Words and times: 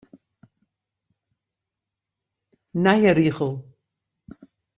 Nije 2.83 3.13
rigel. 3.19 3.53